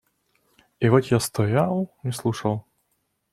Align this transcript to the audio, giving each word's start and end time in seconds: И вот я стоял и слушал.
И 0.79 0.89
вот 0.89 1.05
я 1.11 1.19
стоял 1.19 1.95
и 2.01 2.09
слушал. 2.09 2.65